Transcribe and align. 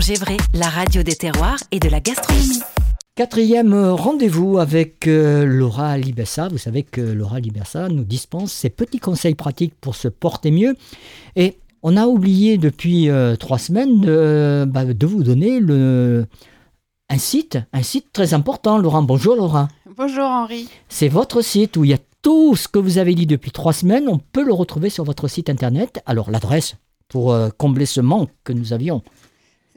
Gévray, 0.00 0.36
la 0.54 0.68
radio 0.68 1.02
des 1.02 1.16
terroirs 1.16 1.58
et 1.72 1.80
de 1.80 1.88
la 1.88 2.00
gastronomie. 2.00 2.60
Quatrième 3.16 3.74
rendez-vous 3.74 4.58
avec 4.58 5.08
euh, 5.08 5.44
Laura 5.44 5.98
Libessa. 5.98 6.48
Vous 6.48 6.58
savez 6.58 6.84
que 6.84 7.00
Laura 7.00 7.40
Libessa 7.40 7.88
nous 7.88 8.04
dispense 8.04 8.52
ses 8.52 8.70
petits 8.70 9.00
conseils 9.00 9.34
pratiques 9.34 9.74
pour 9.80 9.96
se 9.96 10.06
porter 10.06 10.52
mieux. 10.52 10.76
Et 11.34 11.58
on 11.82 11.96
a 11.96 12.06
oublié 12.06 12.58
depuis 12.58 13.08
euh, 13.08 13.34
trois 13.34 13.58
semaines 13.58 14.00
de, 14.00 14.64
bah, 14.68 14.84
de 14.84 15.06
vous 15.06 15.24
donner 15.24 15.58
le, 15.58 16.26
un 17.08 17.18
site, 17.18 17.58
un 17.72 17.82
site 17.82 18.12
très 18.12 18.34
important. 18.34 18.78
Laurent, 18.78 19.02
bonjour 19.02 19.34
Laura. 19.34 19.68
Bonjour 19.96 20.26
Henri. 20.26 20.68
C'est 20.88 21.08
votre 21.08 21.42
site 21.42 21.76
où 21.76 21.84
il 21.84 21.90
y 21.90 21.94
a 21.94 21.98
tout 22.22 22.54
ce 22.54 22.68
que 22.68 22.78
vous 22.78 22.98
avez 22.98 23.14
dit 23.14 23.26
depuis 23.26 23.50
trois 23.50 23.72
semaines. 23.72 24.08
On 24.08 24.18
peut 24.18 24.44
le 24.44 24.52
retrouver 24.52 24.90
sur 24.90 25.02
votre 25.02 25.26
site 25.26 25.50
internet. 25.50 26.00
Alors 26.06 26.30
l'adresse 26.30 26.76
pour 27.08 27.32
euh, 27.32 27.48
combler 27.56 27.86
ce 27.86 28.00
manque 28.00 28.30
que 28.44 28.52
nous 28.52 28.72
avions. 28.72 29.02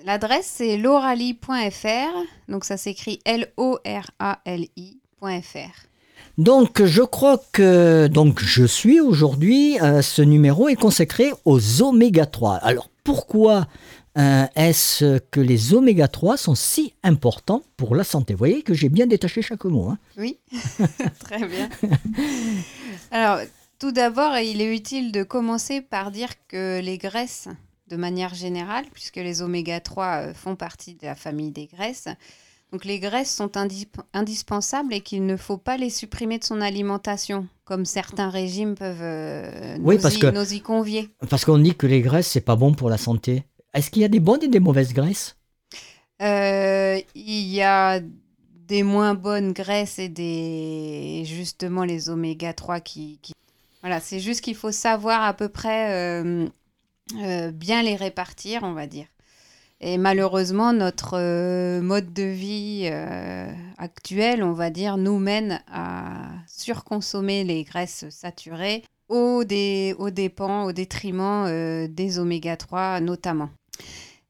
L'adresse, 0.05 0.51
c'est 0.55 0.77
lorali.fr. 0.77 2.17
Donc, 2.49 2.65
ça 2.65 2.77
s'écrit 2.77 3.19
L-O-R-A-L-I.fr. 3.25 3.95
Donc, 6.37 6.83
je 6.83 7.01
crois 7.01 7.41
que 7.51 8.07
donc 8.07 8.41
je 8.41 8.65
suis 8.65 8.99
aujourd'hui. 8.99 9.79
Euh, 9.81 10.01
ce 10.01 10.21
numéro 10.21 10.69
est 10.69 10.75
consacré 10.75 11.31
aux 11.45 11.81
oméga 11.81 12.25
3. 12.25 12.55
Alors, 12.55 12.89
pourquoi 13.03 13.67
euh, 14.17 14.45
est-ce 14.55 15.19
que 15.19 15.39
les 15.39 15.73
oméga 15.73 16.07
3 16.07 16.37
sont 16.37 16.55
si 16.55 16.93
importants 17.03 17.63
pour 17.77 17.95
la 17.95 18.03
santé? 18.03 18.33
Vous 18.33 18.39
voyez 18.39 18.61
que 18.63 18.73
j'ai 18.73 18.89
bien 18.89 19.07
détaché 19.07 19.41
chaque 19.41 19.65
mot. 19.65 19.89
Hein 19.89 19.97
oui, 20.17 20.39
très 21.19 21.45
bien. 21.45 21.69
Alors, 23.11 23.39
tout 23.77 23.91
d'abord, 23.91 24.37
il 24.37 24.61
est 24.61 24.73
utile 24.73 25.11
de 25.11 25.23
commencer 25.23 25.81
par 25.81 26.11
dire 26.11 26.29
que 26.47 26.79
les 26.79 26.97
graisses 26.97 27.49
de 27.91 27.97
manière 27.97 28.33
générale, 28.33 28.85
puisque 28.93 29.17
les 29.17 29.41
oméga 29.41 29.79
3 29.79 30.05
euh, 30.05 30.33
font 30.33 30.55
partie 30.55 30.95
de 30.95 31.05
la 31.05 31.15
famille 31.15 31.51
des 31.51 31.67
graisses. 31.67 32.07
Donc 32.71 32.85
les 32.85 32.99
graisses 32.99 33.33
sont 33.35 33.51
indispensables 34.13 34.93
et 34.93 35.01
qu'il 35.01 35.25
ne 35.25 35.35
faut 35.35 35.57
pas 35.57 35.75
les 35.75 35.89
supprimer 35.89 36.39
de 36.39 36.45
son 36.45 36.61
alimentation, 36.61 37.47
comme 37.65 37.83
certains 37.83 38.29
régimes 38.29 38.75
peuvent 38.75 39.01
euh, 39.01 39.77
nous, 39.77 39.91
y, 39.91 40.55
y, 40.55 40.61
convier. 40.61 41.09
Parce 41.29 41.43
qu'on 41.43 41.57
dit 41.57 41.75
que 41.75 41.85
les 41.85 42.01
graisses, 42.01 42.27
c'est 42.27 42.39
pas 42.39 42.55
bon 42.55 42.73
pour 42.73 42.89
la 42.89 42.97
santé. 42.97 43.43
Est-ce 43.73 43.91
qu'il 43.91 44.01
y 44.01 44.05
a 44.05 44.09
des 44.09 44.21
bonnes 44.21 44.43
et 44.43 44.47
des 44.47 44.61
mauvaises 44.61 44.93
graisses? 44.93 45.35
Euh, 46.21 46.99
Il 47.13 47.47
y 47.47 47.61
a 47.61 47.99
des 48.67 48.83
moins 48.83 49.15
bonnes 49.15 49.51
graisses 49.51 49.99
et 49.99 50.07
des 50.07 51.23
justement 51.25 51.83
les 51.83 52.09
oméga 52.09 52.53
3 52.53 52.79
qui, 52.79 53.19
Voilà, 53.81 53.99
c'est 53.99 54.21
juste 54.21 54.39
qu'il 54.39 54.55
faut 54.55 54.71
savoir 54.71 55.23
à 55.23 55.33
peu 55.33 55.49
près 55.49 55.91
euh, 55.91 56.47
bien 57.53 57.83
les 57.83 57.95
répartir, 57.95 58.63
on 58.63 58.73
va 58.73 58.87
dire. 58.87 59.07
Et 59.83 59.97
malheureusement, 59.97 60.73
notre 60.73 61.17
euh, 61.17 61.81
mode 61.81 62.13
de 62.13 62.23
vie 62.23 62.83
euh, 62.91 63.51
actuel, 63.79 64.43
on 64.43 64.53
va 64.53 64.69
dire, 64.69 64.97
nous 64.97 65.17
mène 65.17 65.63
à 65.71 66.29
surconsommer 66.47 67.43
les 67.43 67.63
graisses 67.63 68.07
saturées 68.11 68.83
au, 69.09 69.43
dé 69.43 69.95
au 69.97 70.11
dépens, 70.11 70.65
au 70.65 70.71
détriment 70.71 71.87
des 71.87 72.19
oméga 72.19 72.57
3 72.57 72.99
notamment. 73.01 73.49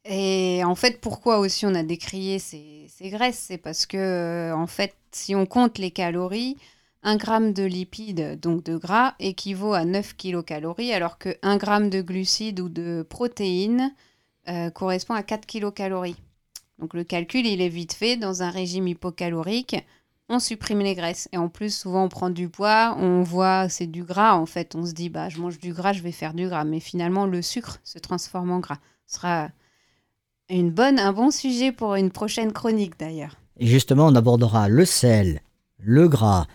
Et 0.06 0.62
en 0.64 0.74
fait, 0.76 1.02
pourquoi 1.02 1.40
aussi 1.40 1.66
on 1.66 1.76
a 1.76 1.84
décrié 1.84 2.40
ces, 2.40 2.88
ces 2.90 3.10
graisses? 3.10 3.46
C'est 3.48 3.58
parce 3.58 3.86
que, 3.86 4.54
en 4.54 4.68
fait, 4.68 4.96
si 5.12 5.36
on 5.36 5.46
compte 5.46 5.78
les 5.78 5.92
calories, 5.92 6.58
1 7.04 7.16
gramme 7.18 7.54
de 7.54 7.64
lipides, 7.64 8.40
donc 8.40 8.64
de 8.64 8.78
gras, 8.78 9.16
équivaut 9.20 9.74
à 9.74 9.86
9 9.86 10.16
kilocalories, 10.16 10.94
alors 10.94 11.18
que 11.18 11.36
1 11.42 11.58
gramme 11.58 11.90
de 11.90 12.02
glucides 12.02 12.60
ou 12.60 12.70
de 12.70 13.06
protéines 13.10 13.92
euh, 14.48 14.70
correspond 14.70 15.14
à 15.14 15.24
4 15.24 15.46
kilocalories. 15.46 16.18
Donc 16.80 16.94
le 16.94 17.04
calcul, 17.04 17.46
il 17.46 17.62
est 17.62 17.70
vite 17.70 17.94
fait. 17.94 18.18
Dans 18.18 18.44
un 18.44 18.50
régime 18.50 18.88
hypocalorique, 18.88 19.76
on 20.30 20.40
supprime 20.40 20.80
les 20.80 20.96
graisses. 20.96 21.30
Et 21.32 21.38
en 21.38 21.48
plus, 21.48 21.76
souvent, 21.76 22.06
on 22.06 22.10
prend 22.10 22.30
du 22.30 22.50
poids, 22.50 22.96
on 23.00 23.22
voit 23.22 23.70
c'est 23.70 23.88
du 23.88 24.04
gras. 24.04 24.34
En 24.34 24.46
fait, 24.46 24.76
on 24.76 24.86
se 24.86 24.94
dit, 24.94 25.10
bah, 25.10 25.30
je 25.30 25.40
mange 25.40 25.60
du 25.60 25.74
gras, 25.74 25.94
je 25.94 26.02
vais 26.02 26.12
faire 26.12 26.34
du 26.34 26.48
gras. 26.48 26.64
Mais 26.64 26.80
finalement, 26.80 27.26
le 27.26 27.42
sucre 27.42 27.80
se 27.84 28.00
transforme 28.00 28.52
en 28.52 28.60
gras. 28.60 28.80
Ce 29.06 29.16
sera 29.16 29.50
une 30.50 30.72
bonne, 30.72 31.00
un 31.00 31.14
bon 31.14 31.32
sujet 31.32 31.72
pour 31.72 31.96
une 31.96 32.12
prochaine 32.12 32.52
chronique 32.52 33.00
d'ailleurs. 33.00 33.38
Et 33.58 33.68
justement, 33.68 34.08
on 34.08 34.16
abordera 34.16 34.68
le 34.68 34.86
sel, 34.86 35.42
le 35.78 36.08
gras, 36.08 36.48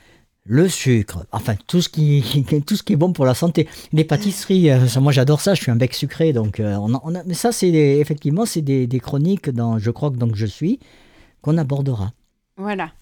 le 0.46 0.68
sucre, 0.68 1.26
enfin 1.32 1.54
tout 1.66 1.80
ce 1.80 1.88
qui, 1.88 2.44
tout 2.66 2.76
ce 2.76 2.82
qui 2.82 2.92
est 2.92 2.96
bon 2.96 3.12
pour 3.12 3.26
la 3.26 3.34
santé. 3.34 3.68
Les 3.92 4.04
pâtisseries, 4.04 4.70
euh, 4.70 4.86
moi 5.00 5.12
j'adore 5.12 5.40
ça, 5.40 5.54
je 5.54 5.62
suis 5.62 5.70
un 5.70 5.76
bec 5.76 5.94
sucré, 5.94 6.32
donc 6.32 6.60
euh, 6.60 6.76
on, 6.76 6.94
a, 6.94 7.22
mais 7.24 7.34
ça 7.34 7.52
c'est 7.52 7.68
effectivement 7.68 8.46
c'est 8.46 8.62
des, 8.62 9.00
chroniques 9.00 9.50
dans 9.50 9.78
Je 9.78 9.90
crois 9.90 10.10
que 10.10 10.16
donc 10.16 10.36
je 10.36 10.46
suis 10.46 10.78
qu'on 11.42 11.58
abordera. 11.58 12.12
Voilà. 12.56 12.92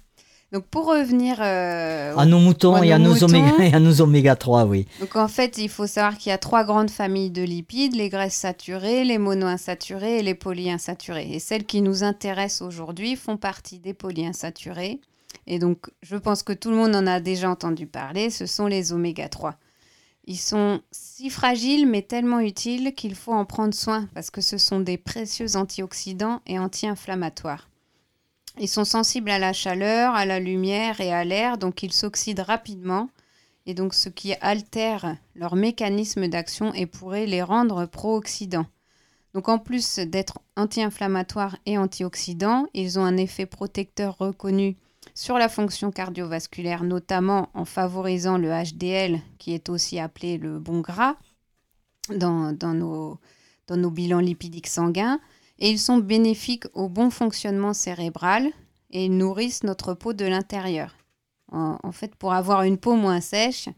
Donc 0.53 0.67
pour 0.67 0.87
revenir 0.87 1.39
euh, 1.41 2.15
à 2.17 2.27
nos 2.27 2.39
moutons 2.39 2.81
et 2.83 2.93
à 2.93 2.99
nos, 2.99 3.25
oméga, 3.25 3.53
et 3.59 3.75
à 3.75 3.81
nos 3.81 4.01
oméga 4.01 4.37
3, 4.37 4.67
oui. 4.67 4.87
Donc 5.01 5.17
en 5.17 5.29
fait, 5.29 5.59
il 5.59 5.69
faut 5.69 5.87
savoir 5.87 6.17
qu'il 6.17 6.31
y 6.31 6.33
a 6.33 6.39
trois 6.39 6.65
grandes 6.65 6.91
familles 6.91 7.31
de 7.31 7.43
lipides, 7.43 7.97
les 7.97 8.09
graisses 8.09 8.37
saturées, 8.37 9.05
les 9.05 9.19
monoinsaturées 9.19 10.19
et 10.19 10.23
les 10.23 10.35
polyinsaturées. 10.35 11.29
Et 11.33 11.41
celles 11.41 11.65
qui 11.65 11.83
nous 11.83 12.05
intéressent 12.05 12.63
aujourd'hui 12.63 13.17
font 13.17 13.37
partie 13.37 13.81
des 13.81 13.95
polyinsaturées. 13.95 15.01
Et 15.47 15.59
donc, 15.59 15.91
je 16.03 16.17
pense 16.17 16.43
que 16.43 16.53
tout 16.53 16.71
le 16.71 16.77
monde 16.77 16.95
en 16.97 17.07
a 17.07 17.21
déjà 17.21 17.51
entendu 17.51 17.87
parler, 17.87 18.31
ce 18.31 18.47
sont 18.47 18.67
les 18.67 18.93
oméga 18.93 19.29
3. 19.29 19.57
Ils 20.27 20.39
sont 20.39 20.81
si 20.91 21.29
fragiles 21.29 21.87
mais 21.87 22.01
tellement 22.03 22.41
utiles 22.41 22.95
qu'il 22.95 23.15
faut 23.15 23.35
en 23.35 23.45
prendre 23.45 23.75
soin 23.75 24.09
parce 24.15 24.31
que 24.31 24.41
ce 24.41 24.57
sont 24.57 24.81
des 24.81 24.97
précieux 24.97 25.57
antioxydants 25.57 26.41
et 26.47 26.59
anti-inflammatoires. 26.59 27.69
Ils 28.59 28.69
sont 28.69 28.85
sensibles 28.85 29.31
à 29.31 29.39
la 29.39 29.53
chaleur, 29.53 30.15
à 30.15 30.25
la 30.25 30.41
lumière 30.41 31.01
et 31.01 31.13
à 31.13 31.25
l'air, 31.25 31.59
donc 31.59 31.83
ils 31.83 31.93
s'oxydent 31.93 32.41
rapidement 32.41 33.11
et 33.67 33.75
donc 33.75 33.95
ce 33.95 34.09
qui 34.09 34.35
altère 34.41 35.17
leur 35.35 35.57
mécanisme 35.57 36.29
d'action 36.29 36.73
et 36.73 36.87
pourrait 36.87 37.27
les 37.27 37.43
rendre 37.43 37.85
pro-oxydants. 37.87 38.67
Donc 39.35 39.49
en 39.49 39.59
plus 39.59 39.99
d'être 39.99 40.39
anti-inflammatoires 40.57 41.57
et 41.67 41.77
antioxydants, 41.77 42.67
ils 42.73 42.99
ont 42.99 43.05
un 43.05 43.17
effet 43.17 43.47
protecteur 43.47 44.17
reconnu 44.19 44.77
sur 45.15 45.39
la 45.39 45.49
fonction 45.49 45.91
cardiovasculaire, 45.91 46.83
notamment 46.83 47.49
en 47.55 47.65
favorisant 47.65 48.37
le 48.37 48.51
HDL, 48.51 49.21
qui 49.39 49.55
est 49.55 49.69
aussi 49.69 49.99
appelé 49.99 50.39
le 50.39 50.59
bon 50.59 50.81
gras, 50.81 51.17
dans, 52.11 52.53
nos, 52.75 53.19
dans 53.69 53.91
bilans 53.91 54.21
lipidiques 54.21 54.67
sanguins. 54.67 55.21
Et 55.61 55.71
ils 55.71 55.79
sont 55.79 55.99
bénéfiques 55.99 56.67
au 56.75 56.89
bon 56.89 57.11
fonctionnement 57.11 57.73
cérébral 57.73 58.51
et 58.91 59.09
nourrissent 59.09 59.63
notre 59.63 59.95
peau 59.95 60.13
de 60.13 60.25
l'intérieur. 60.25 60.97
en 61.53 61.93
fait, 61.93 62.17
pour 62.17 62.33
avoir 62.33 62.65
une 62.65 62.79
peau 62.79 62.95
moins 62.95 63.21
sèche, 63.21 63.69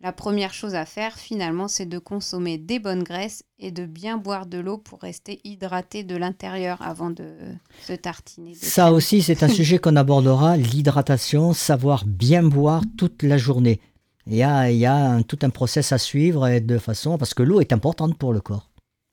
la 0.00 0.12
première 0.12 0.52
chose 0.52 0.74
à 0.74 0.84
faire, 0.84 1.16
finalement, 1.16 1.68
c'est 1.68 1.86
de 1.86 1.98
consommer 1.98 2.58
des 2.58 2.78
bonnes 2.78 3.02
graisses 3.02 3.44
et 3.58 3.70
de 3.70 3.86
bien 3.86 4.18
boire 4.18 4.44
de 4.44 4.58
l'eau 4.58 4.76
pour 4.76 5.00
rester 5.00 5.40
hydraté 5.42 6.04
de 6.04 6.14
l'intérieur 6.14 6.82
avant 6.82 7.08
de 7.08 7.34
se 7.80 7.94
tartiner. 7.94 8.54
Ça 8.54 8.92
aussi, 8.92 9.22
c'est 9.22 9.42
un 9.42 9.48
sujet 9.60 9.78
qu'on 9.78 9.96
abordera, 9.96 10.58
l'hydratation, 10.58 11.54
savoir 11.54 12.04
bien 12.04 12.42
boire 12.42 12.82
toute 12.98 13.22
la 13.22 13.38
journée. 13.38 13.80
Il 14.26 14.34
y 14.34 14.42
a, 14.42 14.70
il 14.70 14.76
y 14.76 14.86
a 14.86 15.22
tout 15.22 15.38
un 15.42 15.50
process 15.50 15.92
à 15.92 15.98
suivre 15.98 16.46
et 16.46 16.60
de 16.60 16.78
façon, 16.78 17.16
parce 17.16 17.32
que 17.32 17.42
l'eau 17.42 17.60
est 17.60 17.72
importante 17.72 18.18
pour 18.18 18.34
le 18.34 18.40
corps. 18.40 18.68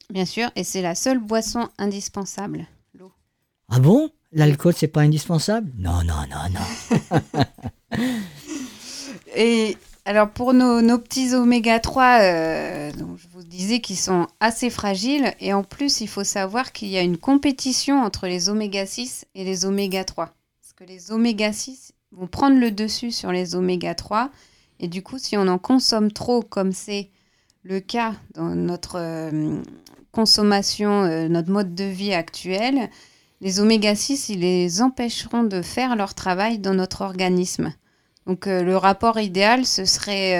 Bien 0.09 0.25
sûr, 0.25 0.49
et 0.57 0.65
c'est 0.65 0.81
la 0.81 0.95
seule 0.95 1.19
boisson 1.19 1.69
indispensable, 1.77 2.67
l'eau. 2.93 3.13
Ah 3.69 3.79
bon? 3.79 4.09
L'alcool, 4.33 4.73
c'est 4.75 4.87
pas 4.87 5.01
indispensable? 5.01 5.71
Non, 5.77 6.03
non, 6.03 6.25
non, 6.29 6.49
non. 6.51 7.39
et 9.35 9.77
alors 10.05 10.29
pour 10.29 10.53
nos, 10.53 10.99
petits 10.99 11.33
oméga 11.33 11.79
3, 11.79 12.19
euh, 12.21 12.91
je 13.15 13.27
vous 13.31 13.43
disais 13.43 13.79
qu'ils 13.79 13.97
sont 13.97 14.27
assez 14.41 14.69
fragiles 14.69 15.33
et 15.39 15.53
en 15.53 15.63
plus 15.63 16.01
il 16.01 16.09
faut 16.09 16.25
savoir 16.25 16.73
qu'il 16.73 16.89
y 16.89 16.97
a 16.97 17.01
une 17.01 17.17
compétition 17.17 18.01
entre 18.01 18.27
les 18.27 18.49
oméga 18.49 18.85
6 18.85 19.25
et 19.33 19.45
les 19.45 19.65
oméga 19.65 20.03
3. 20.03 20.25
Parce 20.25 20.73
que 20.75 20.83
les 20.83 21.13
oméga 21.13 21.53
6 21.53 21.93
vont 22.11 22.27
prendre 22.27 22.59
le 22.59 22.69
dessus 22.69 23.11
sur 23.11 23.31
les 23.31 23.55
oméga 23.55 23.95
3 23.95 24.29
et 24.81 24.89
du 24.89 25.01
coup 25.03 25.17
si 25.17 25.37
on 25.37 25.47
en 25.47 25.57
consomme 25.57 26.11
trop 26.11 26.41
comme 26.41 26.73
c'est 26.73 27.09
le 27.63 27.79
cas 27.79 28.13
dans 28.33 28.55
notre 28.55 28.99
euh, 28.99 29.61
consommation, 30.11 31.03
euh, 31.03 31.29
notre 31.29 31.49
mode 31.49 31.75
de 31.75 31.85
vie 31.85 32.13
actuel, 32.13 32.89
les 33.39 33.61
oméga 33.61 33.95
6 33.95 34.27
ils 34.27 34.41
les 34.41 34.81
empêcheront 34.81 35.45
de 35.45 35.61
faire 35.61 35.95
leur 35.95 36.13
travail 36.13 36.59
dans 36.59 36.73
notre 36.73 37.03
organisme. 37.03 37.73
Donc 38.25 38.47
euh, 38.47 38.63
le 38.63 38.77
rapport 38.77 39.19
idéal, 39.19 39.65
ce 39.65 39.85
serait 39.85 40.31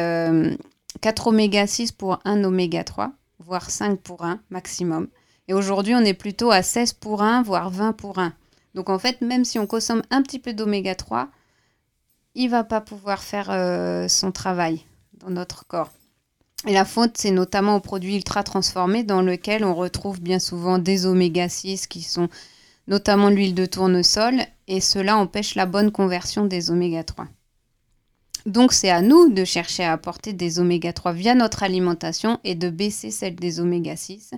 4 1.01 1.27
euh, 1.27 1.29
oméga 1.29 1.67
6 1.67 1.91
pour 1.91 2.19
1 2.25 2.43
oméga 2.43 2.83
3, 2.83 3.11
voire 3.39 3.69
5 3.69 3.99
pour 3.99 4.23
1 4.23 4.39
maximum. 4.49 5.07
Et 5.47 5.53
aujourd'hui, 5.53 5.93
on 5.95 5.99
est 5.99 6.13
plutôt 6.13 6.51
à 6.51 6.61
16 6.61 6.93
pour 6.93 7.21
1, 7.21 7.43
voire 7.43 7.69
20 7.69 7.93
pour 7.93 8.19
1. 8.19 8.33
Donc 8.75 8.89
en 8.89 8.99
fait, 8.99 9.21
même 9.21 9.45
si 9.45 9.59
on 9.59 9.67
consomme 9.67 10.01
un 10.09 10.21
petit 10.21 10.39
peu 10.39 10.53
d'oméga 10.53 10.95
3, 10.95 11.29
il 12.35 12.49
va 12.49 12.63
pas 12.63 12.81
pouvoir 12.81 13.21
faire 13.21 13.49
euh, 13.49 14.07
son 14.07 14.31
travail 14.31 14.85
dans 15.13 15.29
notre 15.29 15.65
corps. 15.67 15.91
Et 16.65 16.73
la 16.73 16.85
faute, 16.85 17.17
c'est 17.17 17.31
notamment 17.31 17.75
aux 17.75 17.81
produits 17.81 18.15
ultra 18.15 18.41
transformés 18.43 19.03
dans 19.03 19.21
lesquels 19.21 19.65
on 19.65 19.75
retrouve 19.75 20.21
bien 20.21 20.39
souvent 20.39 20.79
des 20.79 21.05
oméga 21.05 21.49
6 21.49 21.87
qui 21.87 22.01
sont 22.01 22.29
notamment 22.87 23.29
l'huile 23.29 23.53
de 23.53 23.65
tournesol, 23.65 24.41
et 24.67 24.81
cela 24.81 25.17
empêche 25.17 25.55
la 25.55 25.65
bonne 25.65 25.91
conversion 25.91 26.45
des 26.45 26.71
oméga 26.71 27.03
3. 27.03 27.27
Donc 28.45 28.73
c'est 28.73 28.89
à 28.89 29.01
nous 29.01 29.31
de 29.31 29.45
chercher 29.45 29.83
à 29.83 29.93
apporter 29.93 30.33
des 30.33 30.59
oméga 30.59 30.91
3 30.91 31.13
via 31.13 31.35
notre 31.35 31.63
alimentation 31.63 32.39
et 32.43 32.55
de 32.55 32.69
baisser 32.69 33.09
celle 33.09 33.35
des 33.35 33.59
oméga 33.59 33.95
6 33.95 34.31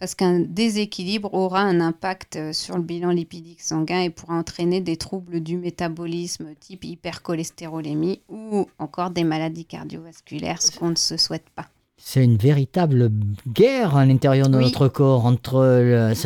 parce 0.00 0.14
qu'un 0.14 0.40
déséquilibre 0.40 1.32
aura 1.34 1.60
un 1.60 1.78
impact 1.80 2.36
euh, 2.36 2.52
sur 2.52 2.76
le 2.76 2.82
bilan 2.82 3.10
lipidique 3.10 3.60
sanguin 3.60 4.00
et 4.00 4.10
pourra 4.10 4.34
entraîner 4.34 4.80
des 4.80 4.96
troubles 4.96 5.40
du 5.40 5.58
métabolisme 5.58 6.54
type 6.58 6.84
hypercholestérolémie 6.84 8.22
ou 8.30 8.66
encore 8.78 9.10
des 9.10 9.24
maladies 9.24 9.66
cardiovasculaires, 9.66 10.62
ce 10.62 10.72
qu'on 10.72 10.90
ne 10.90 10.96
se 10.96 11.18
souhaite 11.18 11.48
pas. 11.54 11.66
C'est 12.02 12.24
une 12.24 12.38
véritable 12.38 13.10
guerre 13.46 13.94
à 13.94 14.06
l'intérieur 14.06 14.48
de 14.48 14.58
notre 14.58 14.88
corps 14.88 15.26
entre 15.26 15.60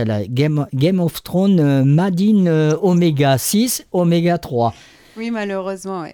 la 0.05 0.25
Game, 0.29 0.69
Game, 0.73 1.01
of 1.01 1.21
Thrones, 1.25 1.59
euh, 1.59 1.85
Madine 1.85 2.47
euh, 2.47 2.77
Oméga 2.81 3.37
6, 3.39 3.87
Oméga 3.91 4.39
3. 4.39 4.73
Oui, 5.17 5.33
malheureusement, 5.33 6.03
oui. 6.03 6.11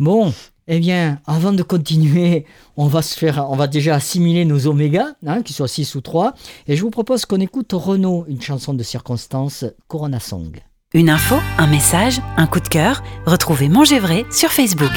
Bon, 0.00 0.32
eh 0.66 0.80
bien, 0.80 1.18
avant 1.26 1.52
de 1.52 1.62
continuer, 1.62 2.46
on 2.78 2.86
va, 2.86 3.02
se 3.02 3.18
faire, 3.18 3.46
on 3.50 3.56
va 3.56 3.66
déjà 3.66 3.96
assimiler 3.96 4.46
nos 4.46 4.66
omégas, 4.66 5.12
hein, 5.26 5.42
qu'ils 5.42 5.54
soient 5.54 5.68
6 5.68 5.94
ou 5.94 6.00
3. 6.00 6.32
Et 6.68 6.74
je 6.74 6.80
vous 6.80 6.88
propose 6.88 7.26
qu'on 7.26 7.38
écoute 7.38 7.72
Renault, 7.74 8.24
une 8.26 8.40
chanson 8.40 8.72
de 8.72 8.82
circonstance, 8.82 9.66
Corona 9.88 10.18
Song. 10.18 10.58
Une 10.94 11.10
info, 11.10 11.36
un 11.58 11.66
message, 11.66 12.22
un 12.38 12.46
coup 12.46 12.60
de 12.60 12.68
cœur. 12.68 13.02
Retrouvez 13.26 13.68
Manger 13.68 13.98
Vrai 13.98 14.24
sur 14.32 14.48
Facebook. 14.48 14.90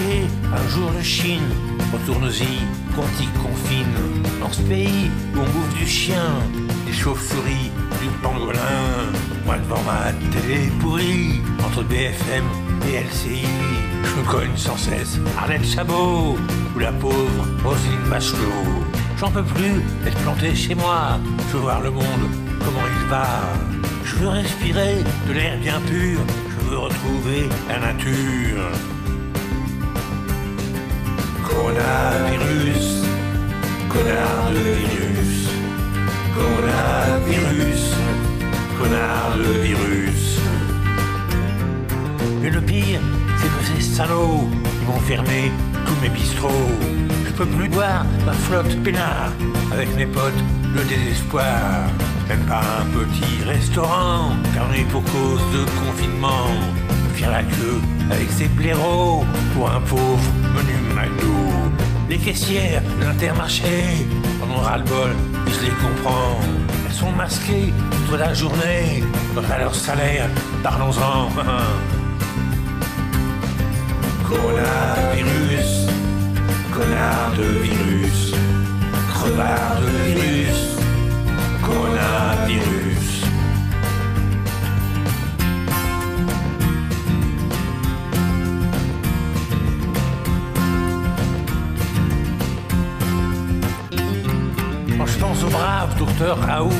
Un 0.00 0.68
jour 0.68 0.90
de 0.90 1.02
Chine, 1.02 1.48
retourne-y, 1.92 2.94
qu'on 2.94 3.06
t'y 3.16 3.26
confine. 3.38 3.86
Dans 4.40 4.50
ce 4.50 4.62
pays 4.62 5.10
où 5.34 5.40
on 5.40 5.44
bouffe 5.44 5.78
du 5.78 5.86
chien, 5.86 6.32
des 6.86 6.92
chauves-souris, 6.92 7.70
du 8.00 8.08
pangolin. 8.22 8.58
Moi 9.44 9.56
devant 9.58 9.82
ma 9.82 10.12
télé 10.30 10.70
pourrie, 10.80 11.40
entre 11.64 11.82
BFM 11.82 12.44
et 12.88 13.00
LCI, 13.00 13.46
je 14.02 14.20
me 14.20 14.26
cogne 14.26 14.56
sans 14.56 14.76
cesse 14.76 15.18
Arlette 15.38 15.66
Chabot 15.66 16.38
ou 16.74 16.78
la 16.78 16.92
pauvre 16.92 17.46
Roselyne 17.62 18.08
Bachelot. 18.08 18.84
J'en 19.18 19.30
peux 19.30 19.44
plus 19.44 19.82
d'être 20.04 20.18
planté 20.22 20.54
chez 20.54 20.74
moi. 20.74 21.18
Je 21.48 21.56
veux 21.56 21.62
voir 21.62 21.80
le 21.82 21.90
monde, 21.90 22.30
comment 22.64 22.86
il 23.00 23.08
va. 23.08 23.26
Je 24.04 24.16
veux 24.16 24.28
respirer 24.28 24.96
de 25.28 25.32
l'air 25.32 25.58
bien 25.58 25.80
pur. 25.80 26.18
Je 26.48 26.70
veux 26.70 26.78
retrouver 26.78 27.48
la 27.68 27.78
nature. 27.78 28.70
Coronavirus, 31.52 33.04
connard 33.88 34.50
de 34.54 34.72
virus. 34.80 35.48
Coronavirus, 36.34 37.84
connard 38.78 39.36
de 39.36 39.52
virus. 39.60 40.40
Mais 42.40 42.50
le 42.50 42.60
pire, 42.60 43.00
c'est 43.38 43.48
que 43.48 43.62
ces 43.70 43.82
salauds, 43.96 44.48
ils 44.80 44.86
vont 44.86 45.00
fermer 45.00 45.52
tous 45.86 45.96
mes 46.00 46.08
bistrots. 46.08 46.70
Je 47.26 47.32
peux 47.32 47.46
plus 47.46 47.68
boire 47.68 48.06
ma 48.24 48.32
flotte 48.32 48.74
peinard 48.82 49.32
avec 49.72 49.94
mes 49.94 50.06
potes, 50.06 50.42
le 50.74 50.82
désespoir. 50.84 51.86
Même 52.28 52.46
pas 52.46 52.62
un 52.80 52.86
petit 52.98 53.44
restaurant, 53.44 54.30
fermé 54.54 54.86
pour 54.90 55.02
cause 55.04 55.44
de 55.52 55.64
confinement. 55.80 56.48
La 57.30 57.42
queue 57.42 57.80
avec 58.10 58.30
ses 58.30 58.48
blaireaux 58.48 59.24
pour 59.54 59.70
un 59.70 59.80
pauvre 59.80 60.20
menu 60.54 60.74
McDo. 60.94 61.32
Les 62.08 62.18
caissières 62.18 62.82
de 63.00 63.04
l'intermarché 63.04 64.06
en 64.42 64.50
ont 64.54 64.60
ras-le-bol, 64.60 65.10
je 65.46 65.60
les 65.64 65.70
comprends. 65.70 66.38
Elles 66.86 66.92
sont 66.92 67.12
masquées 67.12 67.72
toute 68.08 68.18
la 68.18 68.34
journée, 68.34 69.04
à 69.50 69.58
leur 69.58 69.74
salaire, 69.74 70.28
parlons-en. 70.62 71.28
Coronavirus 74.28 75.82
connard 76.72 77.32
de 77.36 77.44
virus, 77.60 78.32
crevard 79.12 79.80
de 79.80 80.01
pense 95.32 95.44
au 95.44 95.48
brave 95.48 95.98
docteur 95.98 96.38
Raoult, 96.40 96.70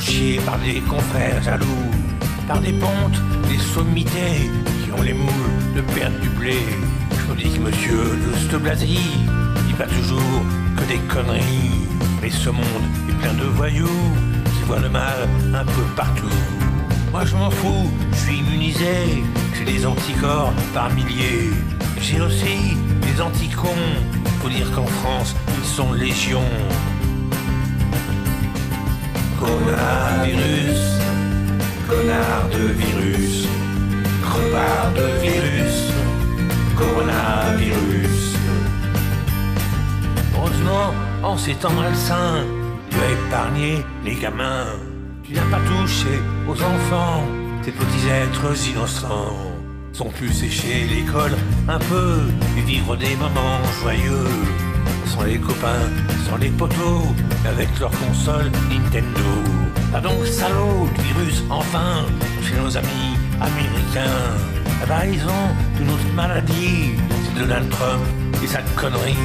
chié 0.00 0.40
par 0.44 0.58
des 0.58 0.80
confrères 0.80 1.42
jaloux, 1.42 1.90
par 2.46 2.60
des 2.60 2.72
pontes, 2.72 3.20
des 3.48 3.58
sommités 3.58 4.50
qui 4.82 4.92
ont 4.92 5.02
les 5.02 5.12
moules 5.12 5.52
de 5.76 5.80
perdre 5.94 6.18
du 6.20 6.28
blé 6.30 6.56
dis 7.36 7.50
que 7.50 7.60
monsieur 7.60 8.18
de 8.24 8.36
Stoblasie 8.38 9.20
dit 9.66 9.74
pas 9.74 9.86
toujours 9.86 10.42
que 10.76 10.84
des 10.88 10.98
conneries. 11.12 11.86
Mais 12.20 12.30
ce 12.30 12.50
monde 12.50 12.86
est 13.08 13.12
plein 13.22 13.34
de 13.34 13.44
voyous 13.44 14.02
qui 14.44 14.62
voient 14.66 14.80
le 14.80 14.88
mal 14.88 15.28
un 15.54 15.64
peu 15.64 15.82
partout. 15.94 16.40
Moi 17.12 17.24
je 17.24 17.36
m'en 17.36 17.50
fous, 17.50 17.90
je 18.12 18.16
suis 18.16 18.38
immunisé, 18.38 19.22
j'ai 19.54 19.64
des 19.64 19.86
anticorps 19.86 20.52
par 20.74 20.90
milliers. 20.94 21.50
J'ai 22.00 22.20
aussi 22.20 22.76
des 23.02 23.20
anticons, 23.20 23.84
faut 24.40 24.48
dire 24.48 24.70
qu'en 24.72 24.86
France 24.86 25.36
ils 25.58 25.68
sont 25.68 25.92
légion. 25.92 26.42
Coronavirus, 29.38 30.82
connard 31.88 32.48
de 32.50 32.64
virus, 32.82 33.46
crevard 34.22 34.92
de 34.94 35.06
virus 35.22 35.92
coronavirus. 36.76 38.36
Heureusement, 40.34 40.94
en 41.22 41.36
ces 41.36 41.54
temps 41.54 41.72
malsains, 41.72 42.44
tu 42.90 42.96
as 42.96 43.10
épargné 43.12 43.84
les 44.04 44.14
gamins. 44.14 44.66
Tu 45.22 45.34
n'as 45.34 45.50
pas 45.50 45.60
touché 45.60 46.14
aux 46.48 46.60
enfants, 46.72 47.22
ces 47.62 47.72
petits 47.72 48.08
êtres 48.08 48.68
innocents. 48.70 49.36
Sont 49.92 50.10
plus 50.10 50.32
séchés 50.32 50.86
l'école 50.88 51.36
un 51.68 51.78
peu 51.78 52.20
et 52.56 52.60
vivre 52.62 52.96
des 52.96 53.14
moments 53.16 53.62
joyeux. 53.80 54.67
Sans 55.06 55.22
les 55.24 55.38
copains, 55.38 55.90
sans 56.28 56.36
les 56.36 56.50
poteaux, 56.50 57.14
avec 57.46 57.68
leur 57.80 57.90
console 57.90 58.50
Nintendo. 58.70 59.30
Pas 59.92 60.00
donc 60.00 60.26
salaud 60.26 60.88
virus 60.98 61.42
enfin 61.50 62.04
chez 62.42 62.56
nos 62.56 62.76
amis 62.76 63.16
américains. 63.40 64.36
Ah 64.82 64.86
bah 64.86 65.06
ils 65.06 65.24
ont 65.24 65.80
une 65.80 65.90
autre 65.90 66.12
maladie, 66.14 66.92
c'est 67.24 67.40
Donald 67.40 67.68
Trump 67.70 68.02
et 68.42 68.46
sa 68.46 68.60
connerie. 68.76 69.16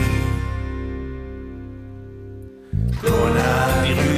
Coronavirus, 3.01 4.12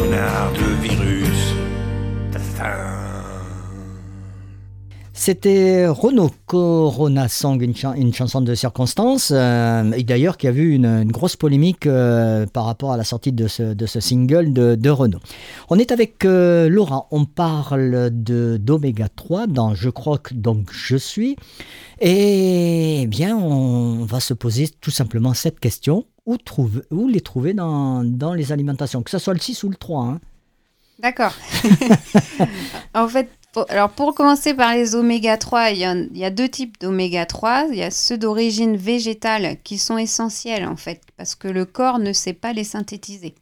de. 0.00 0.40
C'était 5.22 5.86
Renaud 5.86 6.30
Corona 6.46 7.28
Song, 7.28 7.60
une, 7.60 8.14
chanson 8.14 8.40
de 8.40 8.54
circonstance, 8.54 9.30
euh, 9.34 9.92
et 9.92 10.02
d'ailleurs 10.02 10.38
qui 10.38 10.46
a 10.48 10.50
vu 10.50 10.74
une, 10.74 11.04
grosse 11.12 11.36
polémique 11.36 11.86
euh, 11.86 12.46
par 12.46 12.64
rapport 12.64 12.90
à 12.92 12.96
la 12.96 13.04
sortie 13.04 13.30
de 13.30 13.46
ce, 13.46 14.00
single 14.00 14.54
de, 14.54 14.90
Renaud. 14.90 15.18
On 15.68 15.78
est 15.78 15.92
avec 15.92 16.24
euh, 16.24 16.70
Laura, 16.70 17.06
on 17.10 17.26
parle 17.26 18.08
de 18.10 18.56
d'Oméga 18.56 19.10
3 19.14 19.46
dans 19.46 19.74
Je 19.74 19.90
crois 19.90 20.16
que 20.16 20.32
donc 20.32 20.70
je 20.72 20.96
suis, 20.96 21.36
et 22.00 23.02
eh 23.02 23.06
bien 23.06 23.36
on 23.36 24.06
va 24.06 24.20
se 24.20 24.32
poser 24.32 24.70
tout 24.80 24.90
simplement 24.90 25.34
cette 25.34 25.60
question, 25.60 26.06
où, 26.90 27.08
les 27.08 27.20
trouver 27.20 27.54
dans, 27.54 28.02
les 28.34 28.52
alimentations, 28.52 29.02
que 29.02 29.10
ce 29.10 29.18
soit 29.18 29.34
le 29.34 29.40
6 29.40 29.62
ou 29.64 29.68
le 29.70 29.76
3 29.76 30.04
hein. 30.04 30.20
D'accord. 30.98 31.32
en 32.94 33.08
fait, 33.08 33.30
alors 33.68 33.90
pour 33.90 34.14
commencer 34.14 34.54
par 34.54 34.74
les 34.74 34.94
oméga 34.94 35.38
3, 35.38 35.70
il 35.70 35.78
y, 35.78 36.24
a, 36.24 36.30
deux 36.30 36.48
types 36.48 36.78
d'oméga 36.78 37.26
3. 37.26 37.68
Il 37.70 37.78
y 37.78 37.82
a 37.82 37.90
ceux 37.90 38.18
d'origine 38.18 38.76
végétale 38.76 39.56
qui 39.64 39.78
sont 39.78 39.96
essentiels 39.96 40.66
en 40.66 40.76
fait, 40.76 41.00
parce 41.16 41.34
que 41.34 41.48
le 41.48 41.64
corps 41.64 41.98
ne 41.98 42.12
sait 42.12 42.34
pas 42.34 42.52
les 42.52 42.64
synthétiser. 42.64 43.34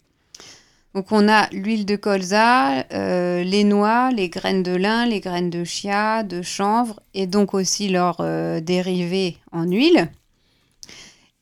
Donc 0.95 1.13
on 1.13 1.29
a 1.29 1.49
l'huile 1.51 1.85
de 1.85 1.97
colza, 1.97 2.85
euh, 2.93 3.43
les 3.43 3.65
noix, 3.65 4.11
les 4.11 4.29
graines 4.29 4.63
de 4.63 4.75
lin, 4.75 5.05
les 5.07 5.21
graines 5.21 5.51
de 5.51 5.65
chia, 5.65 6.23
de 6.23 6.43
chanvre, 6.43 7.01
et 7.13 7.27
donc 7.27 7.53
aussi 7.53 7.89
leurs 7.89 8.21
euh, 8.21 8.61
dérivés 8.61 9.37
en 9.53 9.65
huile. 9.65 10.09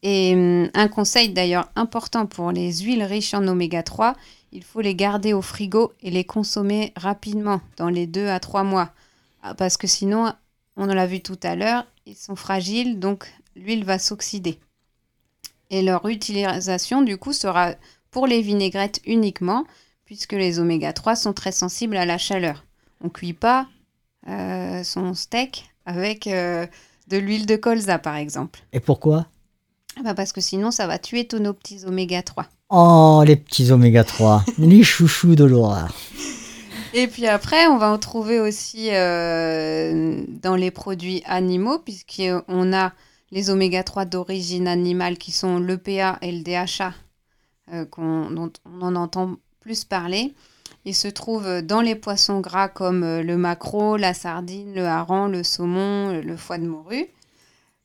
Et 0.08 0.34
hum, 0.34 0.70
un 0.72 0.86
conseil 0.86 1.30
d'ailleurs 1.30 1.68
important 1.74 2.26
pour 2.26 2.52
les 2.52 2.72
huiles 2.74 3.02
riches 3.02 3.34
en 3.34 3.48
oméga 3.48 3.82
3, 3.82 4.14
il 4.52 4.62
faut 4.62 4.80
les 4.80 4.94
garder 4.94 5.32
au 5.32 5.42
frigo 5.42 5.92
et 6.00 6.12
les 6.12 6.22
consommer 6.22 6.92
rapidement, 6.94 7.60
dans 7.76 7.88
les 7.88 8.06
2 8.06 8.28
à 8.28 8.38
3 8.38 8.62
mois. 8.62 8.92
Ah, 9.42 9.56
parce 9.56 9.76
que 9.76 9.88
sinon, 9.88 10.32
on 10.76 10.86
l'a 10.86 11.08
vu 11.08 11.22
tout 11.22 11.40
à 11.42 11.56
l'heure, 11.56 11.84
ils 12.06 12.14
sont 12.14 12.36
fragiles, 12.36 13.00
donc 13.00 13.26
l'huile 13.56 13.84
va 13.84 13.98
s'oxyder. 13.98 14.60
Et 15.70 15.82
leur 15.82 16.06
utilisation, 16.06 17.02
du 17.02 17.16
coup, 17.16 17.32
sera 17.32 17.74
pour 18.12 18.28
les 18.28 18.42
vinaigrettes 18.42 19.00
uniquement, 19.06 19.64
puisque 20.04 20.34
les 20.34 20.60
oméga 20.60 20.92
3 20.92 21.16
sont 21.16 21.32
très 21.32 21.50
sensibles 21.50 21.96
à 21.96 22.06
la 22.06 22.16
chaleur. 22.16 22.64
On 23.00 23.06
ne 23.06 23.10
cuit 23.10 23.32
pas 23.32 23.66
euh, 24.28 24.84
son 24.84 25.14
steak 25.14 25.68
avec 25.84 26.28
euh, 26.28 26.64
de 27.08 27.16
l'huile 27.16 27.46
de 27.46 27.56
colza, 27.56 27.98
par 27.98 28.14
exemple. 28.14 28.60
Et 28.72 28.78
pourquoi? 28.78 29.26
Bah 30.02 30.14
Parce 30.14 30.32
que 30.32 30.40
sinon, 30.40 30.70
ça 30.70 30.86
va 30.86 30.98
tuer 30.98 31.26
tous 31.26 31.38
nos 31.38 31.52
petits 31.52 31.84
oméga 31.86 32.22
3. 32.22 32.46
Oh, 32.70 33.22
les 33.26 33.36
petits 33.36 33.70
oméga 33.70 34.04
3, 34.04 34.44
les 34.58 34.82
chouchous 34.82 35.34
de 35.34 35.44
Laura. 35.44 35.88
Et 36.94 37.06
puis 37.06 37.26
après, 37.26 37.66
on 37.66 37.78
va 37.78 37.90
en 37.90 37.98
trouver 37.98 38.40
aussi 38.40 38.88
euh, 38.90 40.22
dans 40.28 40.56
les 40.56 40.70
produits 40.70 41.22
animaux, 41.26 41.78
puisqu'on 41.78 42.72
a 42.72 42.92
les 43.30 43.50
oméga 43.50 43.82
3 43.82 44.04
d'origine 44.04 44.68
animale 44.68 45.18
qui 45.18 45.32
sont 45.32 45.58
l'EPA 45.58 46.18
et 46.22 46.32
le 46.32 46.42
DHA, 46.42 46.94
euh, 47.72 47.84
dont 47.94 48.52
on 48.64 48.82
en 48.82 48.96
entend 48.96 49.36
plus 49.60 49.84
parler. 49.84 50.34
Ils 50.84 50.94
se 50.94 51.08
trouvent 51.08 51.62
dans 51.62 51.80
les 51.80 51.96
poissons 51.96 52.40
gras 52.40 52.68
comme 52.68 53.02
euh, 53.02 53.22
le 53.22 53.36
maquereau, 53.36 53.96
la 53.96 54.14
sardine, 54.14 54.72
le 54.74 54.86
hareng, 54.86 55.28
le 55.28 55.42
saumon, 55.42 56.20
le 56.20 56.36
foie 56.36 56.58
de 56.58 56.66
morue. 56.66 57.08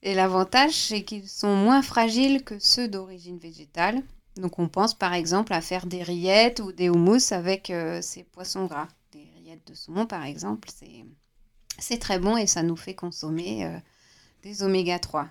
Et 0.03 0.15
l'avantage, 0.15 0.73
c'est 0.73 1.03
qu'ils 1.03 1.29
sont 1.29 1.55
moins 1.55 1.81
fragiles 1.81 2.43
que 2.43 2.57
ceux 2.59 2.87
d'origine 2.87 3.37
végétale. 3.37 4.01
Donc 4.37 4.59
on 4.59 4.67
pense 4.67 4.93
par 4.93 5.13
exemple 5.13 5.53
à 5.53 5.61
faire 5.61 5.85
des 5.85 6.03
rillettes 6.03 6.59
ou 6.59 6.71
des 6.71 6.89
houmous 6.89 7.31
avec 7.31 7.69
euh, 7.69 8.01
ces 8.01 8.23
poissons 8.23 8.65
gras. 8.65 8.87
Des 9.11 9.27
rillettes 9.37 9.67
de 9.67 9.73
saumon 9.73 10.05
par 10.05 10.25
exemple, 10.25 10.69
c'est 11.77 11.97
très 11.99 12.17
bon 12.17 12.37
et 12.37 12.47
ça 12.47 12.63
nous 12.63 12.77
fait 12.77 12.95
consommer 12.95 13.65
euh, 13.65 13.77
des 14.43 14.63
oméga 14.63 14.99
3. 14.99 15.27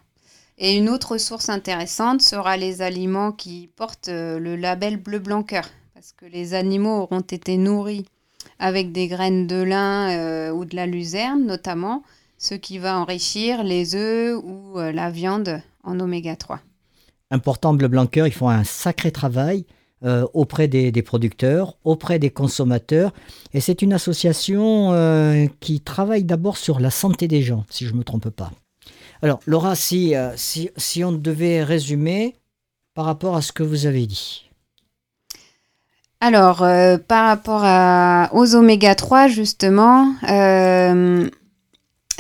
Et 0.59 0.77
une 0.77 0.91
autre 0.91 1.17
source 1.17 1.49
intéressante 1.49 2.21
sera 2.21 2.59
les 2.59 2.83
aliments 2.83 3.33
qui 3.33 3.71
portent 3.75 4.09
euh, 4.09 4.39
le 4.39 4.55
label 4.55 4.99
bleu 4.99 5.19
blanc 5.19 5.43
cœur 5.43 5.69
parce 5.95 6.12
que 6.12 6.27
les 6.27 6.55
animaux 6.55 7.00
auront 7.00 7.21
été 7.21 7.57
nourris 7.57 8.07
avec 8.59 8.93
des 8.93 9.09
graines 9.09 9.47
de 9.47 9.62
lin 9.62 10.53
ou 10.53 10.65
de 10.65 10.77
la 10.77 10.87
luzerne 10.87 11.45
notamment, 11.45 12.03
ce 12.40 12.54
qui 12.54 12.78
va 12.78 12.99
enrichir 12.99 13.62
les 13.62 13.94
œufs 13.94 14.37
ou 14.42 14.78
la 14.78 15.11
viande 15.11 15.62
en 15.85 16.00
oméga 16.00 16.35
3 16.35 16.61
important 17.30 17.75
Bleu 17.75 17.88
Blanc 17.88 18.06
Cœur, 18.06 18.26
ils 18.26 18.32
font 18.32 18.49
un 18.49 18.64
sacré 18.64 19.11
travail 19.11 19.64
euh, 20.04 20.26
auprès 20.35 20.68
des, 20.68 21.02
producteurs, 21.02 21.76
auprès 21.85 22.18
des 22.18 22.30
consommateurs. 22.30 23.12
Et 23.54 23.61
c'est 23.61 23.82
une 23.82 23.92
association 23.92 24.92
euh, 24.92 25.47
qui 25.61 25.80
travaille 25.80 26.25
d'abord 26.25 26.56
sur 26.56 26.80
la 26.80 26.90
santé 26.90 27.28
des 27.28 27.42
gens, 27.42 27.64
si 27.70 27.87
je 27.87 27.92
ne 27.92 27.99
me 27.99 28.04
trompe 28.04 28.30
pas. 28.30 28.50
Alors, 29.23 29.40
Laura, 29.47 29.75
si, 29.75 30.14
euh, 30.14 30.32
si, 30.37 30.70
si, 30.76 31.04
on 31.04 31.12
devait 31.12 31.62
résumer 31.62 32.35
par 32.94 33.04
rapport 33.04 33.37
à 33.37 33.42
ce 33.42 33.52
que 33.52 33.62
vous 33.62 33.87
avez 33.87 34.06
dit. 34.06 34.47
Alors, 36.23 36.59
par 37.09 37.28
rapport 37.28 37.62
à, 37.64 38.28
aux 38.35 38.54
oméga 38.54 38.94
3, 38.94 39.28
justement, 39.28 40.12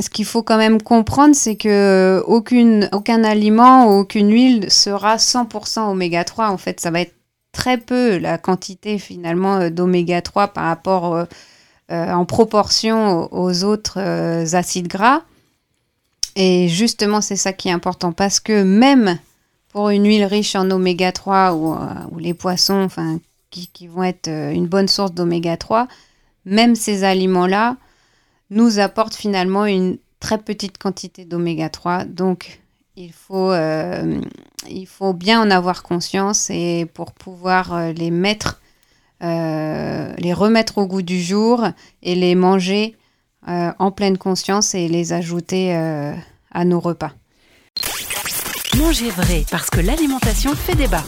ce 0.00 0.10
qu'il 0.10 0.24
faut 0.24 0.42
quand 0.42 0.58
même 0.58 0.82
comprendre, 0.82 1.34
c'est 1.34 1.56
que 1.56 2.22
aucune, 2.26 2.88
aucun 2.92 3.24
aliment 3.24 3.98
aucune 3.98 4.30
huile 4.30 4.70
sera 4.70 5.16
100% 5.16 5.90
oméga 5.90 6.24
3. 6.24 6.48
En 6.48 6.56
fait, 6.56 6.80
ça 6.80 6.90
va 6.90 7.00
être 7.00 7.14
très 7.52 7.78
peu 7.78 8.18
la 8.18 8.38
quantité 8.38 8.98
finalement 8.98 9.56
euh, 9.56 9.70
d'oméga 9.70 10.22
3 10.22 10.48
par 10.48 10.64
rapport 10.64 11.14
euh, 11.14 11.24
euh, 11.90 12.12
en 12.12 12.24
proportion 12.24 13.28
aux 13.32 13.64
autres 13.64 13.98
acides 14.54 14.88
gras. 14.88 15.22
Et 16.36 16.68
justement, 16.68 17.20
c'est 17.20 17.36
ça 17.36 17.52
qui 17.52 17.68
est 17.68 17.72
important 17.72 18.12
parce 18.12 18.38
que 18.38 18.62
même 18.62 19.18
pour 19.70 19.90
une 19.90 20.06
huile 20.06 20.24
riche 20.24 20.54
en 20.54 20.70
oméga 20.70 21.10
3 21.10 21.54
ou, 21.54 22.18
les 22.18 22.34
poissons 22.34 22.88
qui, 23.50 23.88
vont 23.88 24.04
être 24.04 24.28
une 24.28 24.66
bonne 24.66 24.86
source 24.86 25.12
d'oméga 25.12 25.56
3, 25.56 25.88
même 26.44 26.76
ces 26.76 27.02
aliments-là, 27.02 27.76
nous 28.50 28.78
apporte 28.78 29.14
finalement 29.14 29.66
une 29.66 29.98
très 30.18 30.38
petite 30.38 30.78
quantité 30.78 31.24
d'oméga 31.24 31.68
3. 31.68 32.04
Donc, 32.04 32.60
il 32.96 33.12
faut, 33.12 33.50
euh, 33.50 34.20
il 34.68 34.86
faut 34.86 35.12
bien 35.12 35.40
en 35.40 35.50
avoir 35.50 35.82
conscience 35.82 36.50
et 36.50 36.86
pour 36.92 37.12
pouvoir 37.12 37.72
euh, 37.72 37.92
les 37.92 38.10
mettre, 38.10 38.60
euh, 39.22 40.12
les 40.18 40.32
remettre 40.32 40.78
au 40.78 40.86
goût 40.86 41.02
du 41.02 41.20
jour 41.20 41.66
et 42.02 42.14
les 42.14 42.34
manger 42.34 42.96
en 43.46 43.90
pleine 43.90 44.18
conscience 44.18 44.74
et 44.74 44.86
les 44.86 45.14
ajouter 45.14 45.74
à 45.74 46.64
nos 46.66 46.78
repas. 46.78 47.12
Manger 48.76 49.10
vrai 49.10 49.44
parce 49.50 49.70
que 49.70 49.80
l'alimentation 49.80 50.54
fait 50.54 50.74
débat. 50.74 51.02